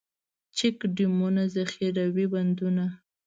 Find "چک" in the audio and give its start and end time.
0.57-0.77